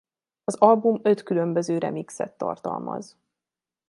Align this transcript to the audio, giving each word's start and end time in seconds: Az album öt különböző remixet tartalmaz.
Az 0.43 0.55
album 0.55 0.99
öt 1.03 1.23
különböző 1.23 1.77
remixet 1.77 2.37
tartalmaz. 2.37 3.17